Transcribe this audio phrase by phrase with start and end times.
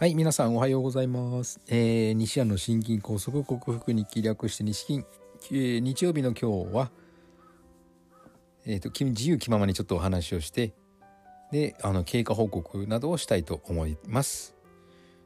[0.00, 1.58] はい、皆さんおはようございます。
[1.66, 5.04] えー、西安の心筋梗塞克服に気略して西筋、
[5.50, 6.92] えー日曜日の今日は、
[8.64, 10.72] えっ、と、自由気ままにちょっとお話をして、
[11.50, 14.54] で、あの、経過報告などをしたいと思います。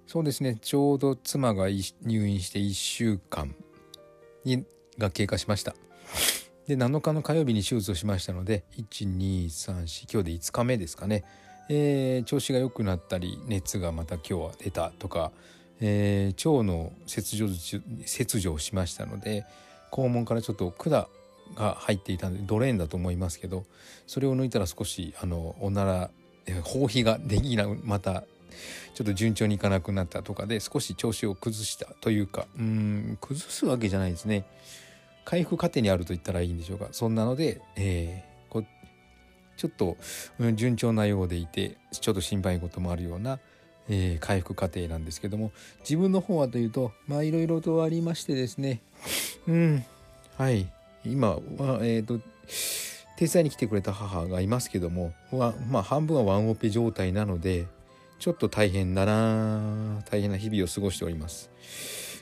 [0.07, 3.55] そうですね、ちょうど妻が入院して1週間
[4.47, 4.65] に
[4.97, 5.75] が経過しました。
[6.67, 11.25] で、7日の火曜日に手術をしましたので、1、2、3、4、今日で5日目ですかね。
[11.69, 15.31] えー調子が良くなったり熱がまた今日は出たとか、
[15.81, 17.49] えー腸の切除
[18.05, 19.45] 切除をしましたので
[19.91, 21.07] 肛門からちょっと管
[21.55, 23.65] が入っていたのでドレーンだと思いますけど
[24.07, 26.11] それを抜いたら少しあのおなら
[26.47, 28.25] えー包皮ができなくまた
[28.95, 34.45] ちょっと順調にいかなくなったとかで少し調子を崩したというかうん崩すわけじゃないですね。
[35.25, 36.89] 回復過程にあると言ったらいいんでしょうか。
[36.91, 38.25] そんなので、え
[39.57, 39.97] ちょっと
[40.55, 43.39] 順調なようでいてちょっと心配事もあるような、
[43.89, 48.81] えー回復過程なんですけども自分の方はというとまあいろいろとありましてですね。
[49.47, 49.85] うん。
[50.39, 50.71] はい。
[51.05, 52.21] 今はえっ、と
[53.17, 55.13] 手伝いに来てくれた母がいますけども
[55.71, 57.67] まあ半分はワンオペ状態なので
[58.19, 61.51] ちょっと大変だな大変な日々を過ごしております。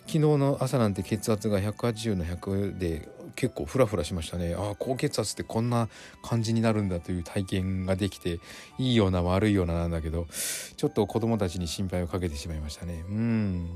[0.06, 4.54] 昨日の朝なんて血圧が180の100で結構フラフラしましたね。
[4.54, 5.88] ああ高血圧ってこんな
[6.22, 8.40] 感じになるんだという体験ができて
[8.78, 10.26] いいような悪いようななんだけど
[10.76, 13.04] ちょっと子供たちに心配をかけてしまいましたね。
[13.08, 13.68] うん。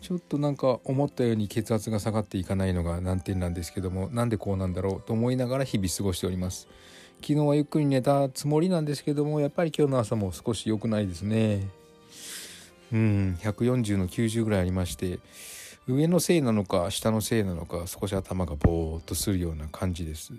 [0.00, 6.68] ちょっとなんか思ったように血圧が下がっていかないのが難点なんですけどもなんでこうなんだろうと思いながら日々過ごしております。
[7.22, 11.68] 昨日はゆっくり寝たつもりなんですけどもやっぱり今日の朝も少し良くないですね。
[12.92, 13.38] うん。
[13.40, 15.18] 140の90ぐらいありまして
[15.86, 20.32] 上のせいなのか下のせいなのか少し頭がボーっとするような感じです。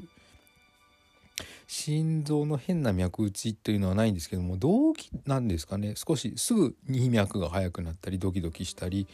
[1.67, 5.93] 心臓の変な脈打ちというのはないんですけども動悸なんですかね。
[5.95, 9.07] 少しすぐに脈が速くなったりドキドキしたり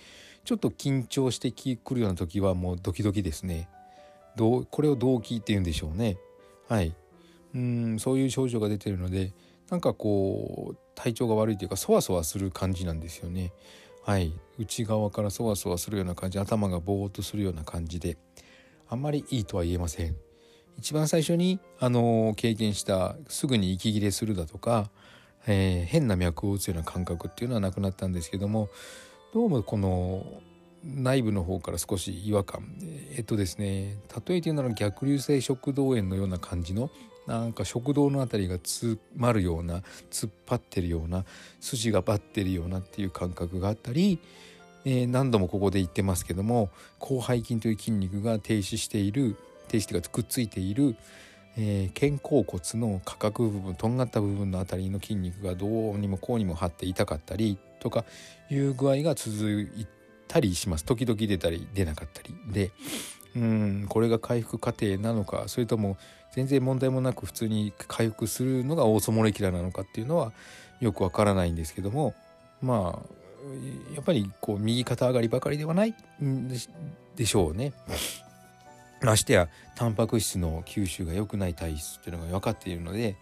[0.43, 3.69] ちょっと緊張してくるような時はもうドキドキですね。
[4.35, 6.17] どうこれを動悸っていうんでしょうね。
[6.67, 6.93] はい。
[7.53, 9.33] うんそういう症状が出てるので
[9.71, 13.53] なんかこう体調が悪いというかそわそわする感じなんですよね。
[14.03, 14.33] はい。
[14.59, 18.17] 内側からそわそわするような感じ頭がぼーっとするような感じで
[18.89, 20.15] あんまりいいとは言えません。
[20.77, 24.91] 一番最初にあの経験したすぐに息切れするだとか、
[25.47, 28.69] えー変な脈を打つような感覚っていうのはなくなったんですけども
[29.33, 30.41] どうもこの
[30.83, 32.75] 内部の方から少し違和感。
[33.15, 36.89] えっとですね例えて言うなら逆流性食道炎のような感じの
[37.27, 41.23] なんか食道のあたりが詰まるような突っ張ってるような
[41.59, 44.19] 筋がばってるようなっていう感覚があったり、
[44.85, 49.35] えー何度もここで言ってますけども広背筋という筋肉が停止している
[49.67, 50.95] 停止というかくっついている、
[51.57, 58.05] えー肩甲骨の下角部分とんがった部分のあたりの筋肉がどうにもこうにも張って痛かったりとか
[58.49, 59.87] いう具合が続い
[60.27, 60.85] たりします。
[60.85, 62.33] 時々出たり出なかったり。
[62.51, 62.71] で
[63.35, 65.97] うんこれが回復過程なのかそれとも
[66.33, 70.31] 全然問題もなく普通に回復するのがオーソモレキュラなのかっていうのは
[70.79, 72.13] よくわからないんですけども
[72.61, 73.21] まあ
[73.95, 75.95] やっぱりこう右肩上がりばかりではない
[77.15, 77.73] でしょうね。
[79.01, 83.15] ましてやタンパク質の吸収が良くない体質っていうのが分かっているので、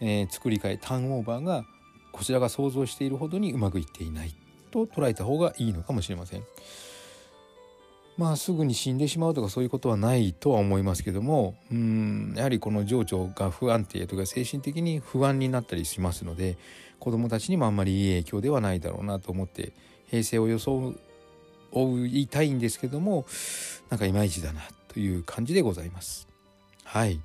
[0.00, 1.64] えー作り替えターンオーバーが
[2.12, 4.34] こちらが想像しているほどにうまくいっていない
[4.70, 6.44] と捉えた方がいいのかもしれません。
[8.16, 16.56] まあすぐに死んでしまうとかそういうことはないとは思いますけどもうんやはりこの情緒が不安定とか精神的に不安になったりしますので
[17.00, 19.72] 子どもたちにもあんまりいい影響ではないだろうなと思って
[20.06, 20.94] 平成を装
[21.72, 23.26] いたいんですけども
[23.90, 26.28] なんかいまいちだなという感じでございます。
[26.84, 27.20] はい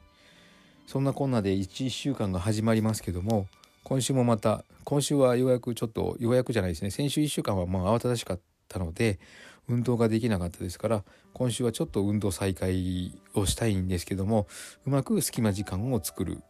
[0.88, 3.46] そんなこんなで 1, 1週間が始まりますけども
[3.84, 9.20] 今週もまた今週はようやくちょっとようやくじゃないですね先週1週間はまあ慌ただしかったので
[9.70, 11.04] 運動ができなかったですから
[11.34, 14.48] 今週はちょっと運動再開をしたいんですけども
[14.86, 16.42] うまく隙間時間を作る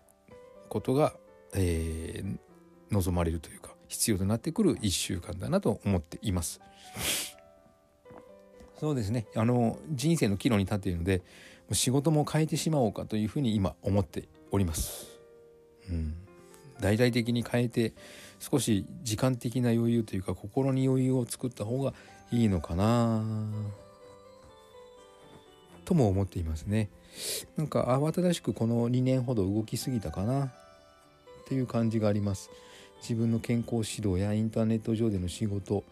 [0.69, 1.13] ことが、
[1.53, 2.39] えー
[2.91, 6.59] 望まれるというか必要となってくる1週間だなと思っています。
[8.79, 11.21] そうですねあの人生の岐路に立っているので
[11.73, 15.19] 仕事も変えてしまおうかというふうに今思っております。
[15.89, 16.15] うん、
[16.79, 17.93] 大々的に変えて
[18.39, 21.93] 少し時間的な余裕というか心に余裕を作った方が
[22.31, 23.23] いいのかな？
[25.85, 26.89] とも思っていますね。
[27.57, 30.45] なんか慌ただしくこの2年ほど動きすぎたかな？
[30.45, 30.51] っ
[31.47, 32.49] ていう感じがあります。
[33.01, 35.85] 自分の健康指導やインターネット上での仕事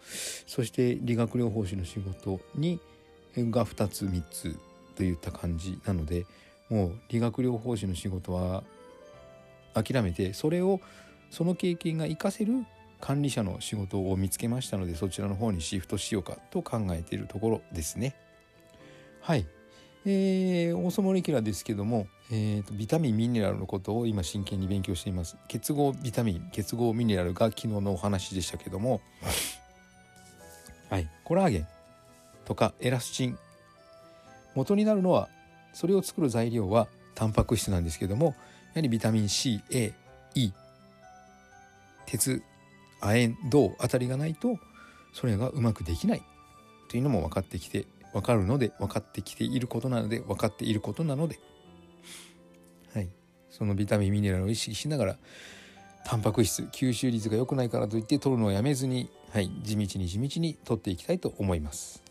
[0.46, 2.80] そして理学療法士の仕事に
[3.34, 4.58] が2つ3つ
[4.94, 6.26] といった感じなので
[6.68, 8.62] もう理学療法士の仕事は
[9.72, 10.80] 諦めてそれを
[11.30, 12.66] その経験が活かせる
[13.00, 18.14] 管理者の仕事を見つけましたのでそちらの方にシフトしようかと考えているところですね。
[19.20, 19.46] はい。
[20.06, 25.36] えー、オーソモレキュラですけども、えーと、ビタミンミネラルのことを今真剣に勉強しています。
[25.48, 29.00] 結合ビタミン結合ミネラルが昨日のお話でしたけども
[30.88, 31.08] はい。
[31.24, 31.66] コラーゲン
[32.44, 33.38] とかエラスチン。
[34.54, 35.28] 元になるのは
[35.72, 38.32] それを作る材料はタンパク質なんですけどもや
[38.76, 39.92] はりビタミン CAE
[42.06, 42.42] 鉄
[43.00, 44.58] 亜鉛銅あたりがないと
[45.12, 46.22] それがうまくできない。
[46.88, 51.38] というのも分かってきて分かるので分かってきていることなので分かっていることなので。
[52.94, 53.08] はい。
[53.50, 55.18] そのビタミンミネラルを意識しながら
[56.04, 62.02] タンパク質吸収率が良くないからといって取るのをやめずに、はい、地道に地道に取っていきたいと思います。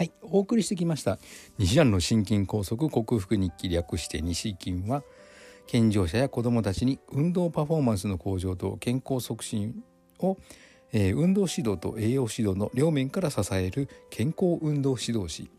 [0.00, 1.18] はい、お送りしてきました。
[1.58, 5.02] 西安の心筋梗塞克服日記略して西筋は
[5.66, 9.84] 健常者や子どもたちに運動パフォーマンスの向上と健康促進
[10.20, 10.38] を、
[10.94, 15.50] えー、運動指導と栄養指導の両面から支える健康運動指導士、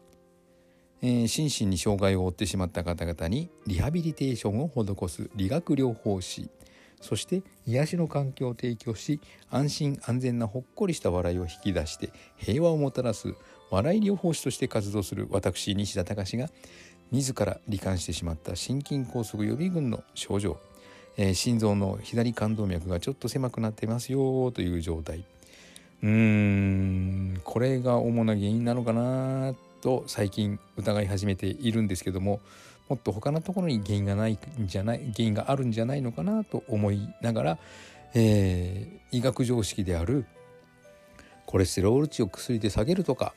[1.03, 6.49] えー、心身に障害を負ってしまった方々にリハビリテーションを施す理学療法士。
[7.01, 9.19] そして癒しの環境を提供し
[9.49, 13.33] 安心安全なほっこりした笑いを引き出して平和をもたらす
[13.69, 16.49] 笑い療法士として活動する私西田隆が
[17.11, 20.57] 自ら罹患してしまった心筋梗塞予備軍の症状、
[21.17, 25.25] えー、心臓の左冠動脈がちょっと狭くなってますよという状態。
[26.03, 32.39] うーんこれが主な原因なのかなと最近疑い始めているんですけども
[32.91, 37.57] もっと他のところに原因がないんじゃない原因があるんじゃないのかなと思いながら、
[38.13, 40.25] えー、医学常識である
[41.45, 43.33] コレステロール値を薬で下げるとか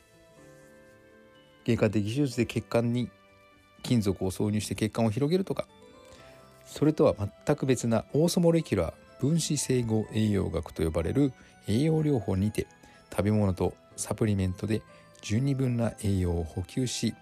[1.65, 3.13] 外科的手術で血管に
[3.85, 5.69] 金属を挿入して血管を広げるとか
[6.67, 7.15] それとは
[7.47, 11.33] 全く別なオーソモレキュラー分子整合栄養学と呼ばれる
[11.69, 12.67] 栄養療法にて
[13.13, 14.83] 食べ物とサプリメントで
[15.23, 17.15] 十二分な栄養を補給し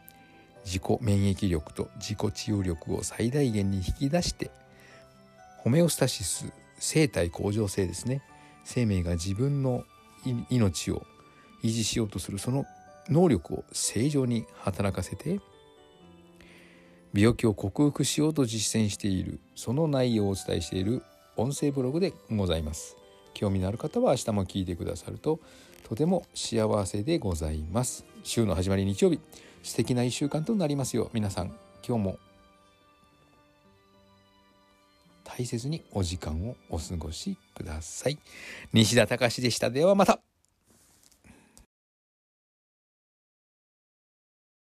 [0.65, 4.51] 自己免疫力と自己治癒力を最大限に引き出して
[5.59, 8.23] ホメオスタシス生体向上性ですね。
[8.65, 9.85] 生命が自分の
[10.51, 11.07] 命を
[11.63, 12.65] 維持しようとするその
[13.09, 15.41] 能力を正常に働かせて
[17.13, 21.03] 病気を克服しようと実践しているその内容をお伝えしている
[21.37, 22.97] 音声ブログでございます。
[23.35, 25.41] 興味のある方は明日も聞いてくださると
[25.89, 28.05] とても幸せでございます。
[28.23, 29.21] 週の始まり日曜日。
[29.63, 31.55] 素敵な1週間となりますよ皆さん
[31.87, 32.19] 今日も
[35.37, 38.19] 大切にお時間をお過ごしください。
[38.73, 39.71] 西田隆でした。
[39.71, 40.32] ではまた。